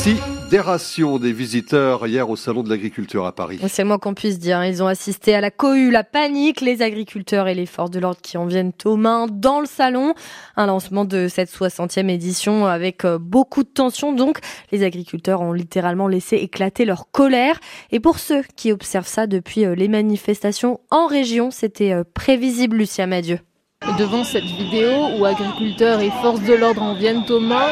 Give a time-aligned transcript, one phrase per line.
[0.00, 3.60] sidération des visiteurs hier au Salon de l'Agriculture à Paris.
[3.68, 4.64] C'est le moins qu'on puisse dire.
[4.64, 8.20] Ils ont assisté à la cohue, la panique, les agriculteurs et les forces de l'ordre
[8.22, 10.14] qui en viennent aux mains dans le salon.
[10.56, 14.14] Un lancement de cette 60e édition avec euh, beaucoup de tension.
[14.14, 14.38] Donc,
[14.72, 17.60] les agriculteurs ont littéralement laissé éclater leur colère.
[17.90, 22.78] Et pour ceux qui observent ça depuis euh, les manifestations en région, c'était euh, prévisible,
[22.78, 23.40] Lucia Madieu.
[23.98, 27.68] Devant cette vidéo où agriculteurs et forces de l'ordre en viennent aux mains,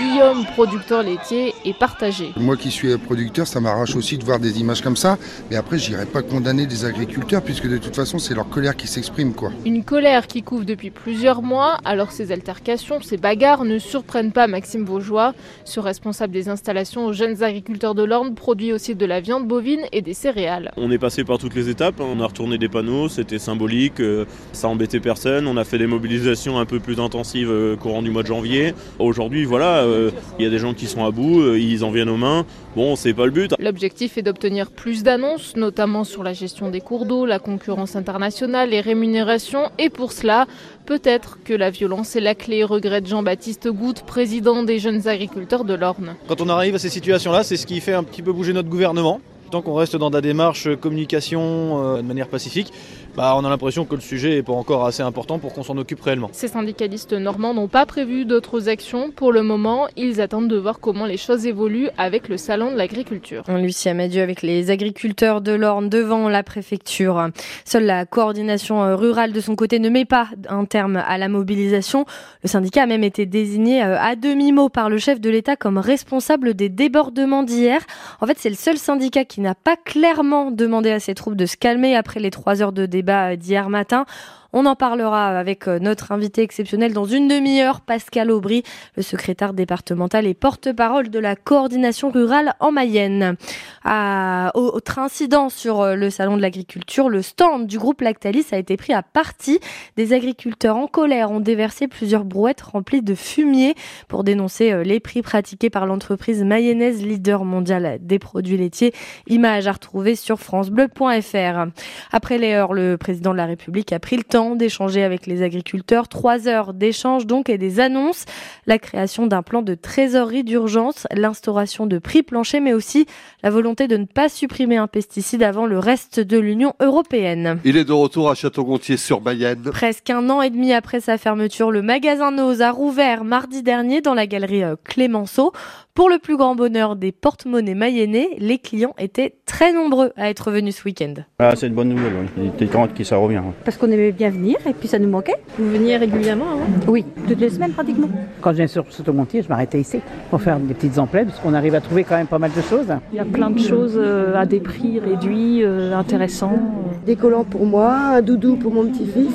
[0.00, 2.30] Guillaume, producteur laitier, est partagé.
[2.36, 5.18] Moi qui suis producteur, ça m'arrache aussi de voir des images comme ça.
[5.50, 8.86] Mais après, j'irai pas condamner des agriculteurs puisque de toute façon, c'est leur colère qui
[8.86, 9.34] s'exprime.
[9.34, 9.50] quoi.
[9.66, 11.76] Une colère qui couvre depuis plusieurs mois.
[11.84, 15.34] Alors ces altercations, ces bagarres ne surprennent pas Maxime Vaugeois.
[15.66, 19.82] Ce responsable des installations aux jeunes agriculteurs de l'Orne produit aussi de la viande bovine
[19.92, 20.72] et des céréales.
[20.78, 22.00] On est passé par toutes les étapes.
[22.00, 22.06] Hein.
[22.16, 24.24] On a retourné des panneaux, c'était symbolique, euh,
[24.54, 25.46] ça embêtait personne.
[25.46, 28.74] On a fait des mobilisations un peu plus intensives euh, courant du mois de janvier.
[28.98, 29.89] Aujourd'hui, voilà
[30.38, 32.44] il y a des gens qui sont à bout, euh, ils en viennent aux mains.
[32.76, 33.54] Bon, c'est pas le but.
[33.58, 38.70] L'objectif est d'obtenir plus d'annonces, notamment sur la gestion des cours d'eau, la concurrence internationale,
[38.70, 39.70] les rémunérations.
[39.78, 40.46] Et pour cela,
[40.86, 45.74] peut-être que la violence est la clé, regrette Jean-Baptiste Goutte, président des jeunes agriculteurs de
[45.74, 46.14] l'Orne.
[46.28, 48.68] Quand on arrive à ces situations-là, c'est ce qui fait un petit peu bouger notre
[48.68, 49.20] gouvernement.
[49.50, 52.72] Tant qu'on reste dans la démarche communication euh, de manière pacifique,
[53.16, 55.76] bah, on a l'impression que le sujet n'est pas encore assez important pour qu'on s'en
[55.76, 56.28] occupe réellement.
[56.32, 59.10] Ces syndicalistes normands n'ont pas prévu d'autres actions.
[59.10, 62.76] Pour le moment, ils attendent de voir comment les choses évoluent avec le salon de
[62.76, 63.42] l'agriculture.
[63.48, 67.28] Lucie Amadieu avec les agriculteurs de l'Orne devant la préfecture.
[67.64, 71.28] Seule la coordination euh, rurale de son côté ne met pas un terme à la
[71.28, 72.04] mobilisation.
[72.44, 75.78] Le syndicat a même été désigné euh, à demi-mot par le chef de l'État comme
[75.78, 77.80] responsable des débordements d'hier.
[78.20, 81.46] En fait, c'est le seul syndicat qui n'a pas clairement demandé à ses troupes de
[81.46, 84.04] se calmer après les trois heures de débat d'hier matin.
[84.52, 88.64] On en parlera avec euh, notre invité exceptionnel dans une demi-heure, Pascal Aubry,
[88.96, 93.36] le secrétaire départemental et porte-parole de la coordination rurale en Mayenne.
[93.84, 98.76] Autre incident sur euh, le salon de l'agriculture, le stand du groupe Lactalis a été
[98.76, 99.60] pris à partie.
[99.96, 103.76] Des agriculteurs en colère ont déversé plusieurs brouettes remplies de fumier
[104.08, 108.92] pour dénoncer euh, les prix pratiqués par l'entreprise mayonnaise leader mondial des produits laitiers.
[109.28, 111.66] Image à retrouver sur francebleu.fr.
[112.10, 115.42] Après les heures, le président de la République a pris le temps d'échanger avec les
[115.42, 116.08] agriculteurs.
[116.08, 118.24] Trois heures d'échange donc et des annonces.
[118.66, 123.06] La création d'un plan de trésorerie d'urgence, l'instauration de prix planchers, mais aussi
[123.42, 127.58] la volonté de ne pas supprimer un pesticide avant le reste de l'Union européenne.
[127.64, 129.70] Il est de retour à Château-Gontier sur Mayenne.
[129.72, 134.00] Presque un an et demi après sa fermeture, le magasin Nose a rouvert mardi dernier
[134.00, 135.52] dans la galerie euh, Clémenceau.
[135.94, 140.52] Pour le plus grand bonheur des porte-monnaies mayennais, les clients étaient très nombreux à être
[140.52, 141.14] venus ce week-end.
[141.40, 142.26] Ah, c'est une bonne nouvelle, oui.
[142.38, 143.42] Il était grand qui ça revient.
[143.64, 145.34] Parce qu'on aimait bien venir et puis ça nous manquait.
[145.58, 148.08] Vous veniez régulièrement avant Oui, toutes les semaines pratiquement.
[148.40, 149.98] Quand je viens sur Sautomontier, je m'arrêtais ici
[150.30, 152.62] pour faire des petites emplettes parce qu'on arrive à trouver quand même pas mal de
[152.62, 152.86] choses.
[153.12, 156.56] Il y a plein de choses euh, à des prix réduits, euh, intéressants.
[157.06, 159.32] Des collants pour moi, un doudou pour mon petit-fils,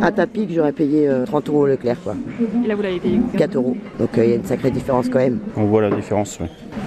[0.00, 1.96] un tapis que j'aurais payé 30 euh, euros Leclerc.
[2.02, 2.14] Quoi.
[2.64, 3.76] Et là, vous l'avez payé 4 euros.
[3.98, 5.40] Donc il y a une sacrée différence quand même.
[5.56, 6.38] On voit la différence,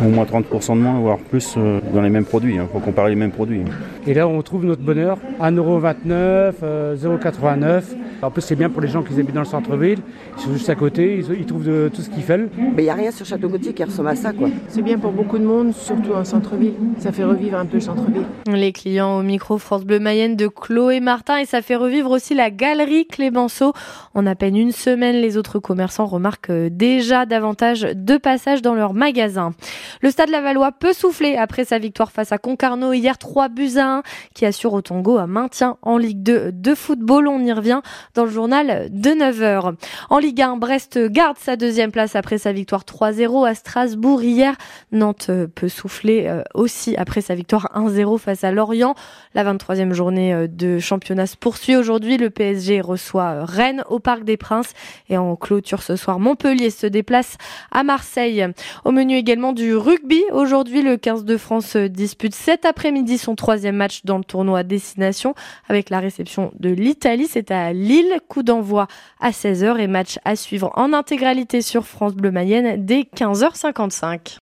[0.04, 1.56] Au moins 30% de moins, voire plus
[1.94, 2.56] dans les mêmes produits.
[2.56, 2.68] Il hein.
[2.72, 3.62] faut comparer les mêmes produits.
[4.08, 5.18] Et là, on trouve notre bonheur.
[5.42, 6.54] 1,29€,
[6.98, 7.84] 0,89€.
[8.22, 10.00] En plus, c'est bien pour les gens qui habitent dans le centre-ville.
[10.38, 12.50] Ils sont juste à côté, ils, trouvent de, tout ce qu'ils veulent.
[12.58, 14.50] Mais il n'y a rien sur Château-Gauthier qui ressemble à ça, quoi.
[14.68, 16.74] C'est bien pour beaucoup de monde, surtout en centre-ville.
[17.00, 18.26] Ça fait revivre un peu le centre-ville.
[18.48, 22.36] Les clients au micro France Bleu Mayenne de Chloé Martin et ça fait revivre aussi
[22.36, 23.74] la galerie Clémenceau.
[24.14, 28.94] En à peine une semaine, les autres commerçants remarquent déjà davantage de passages dans leurs
[28.94, 29.54] magasins.
[30.02, 33.98] Le Stade Lavallois peut souffler après sa victoire face à Concarneau hier 3 buts à
[33.98, 34.04] 1
[34.34, 37.28] qui assure au Tongo un maintien en Ligue 2 de football.
[37.28, 37.82] On y revient
[38.16, 39.76] dans le journal de 9h.
[40.10, 44.56] En Ligue 1, Brest garde sa deuxième place après sa victoire 3-0 à Strasbourg hier.
[44.92, 48.96] Nantes peut souffler euh, aussi après sa victoire 1-0 face à Lorient.
[49.34, 52.18] La 23e journée euh, de championnat se poursuit aujourd'hui.
[52.18, 54.74] Le PSG reçoit euh, Rennes au Parc des Princes
[55.10, 57.38] et en clôture ce soir, Montpellier se déplace
[57.72, 58.48] à Marseille.
[58.86, 60.24] Au menu également du rugby.
[60.32, 65.36] Aujourd'hui, le 15 de France dispute cet après-midi son troisième match dans le tournoi Destination
[65.70, 67.28] avec la réception de l'Italie.
[67.30, 68.88] C'est à Lille Coup d'envoi
[69.20, 74.30] à 16h et match à suivre en intégralité sur France Bleu Mayenne dès 15h55.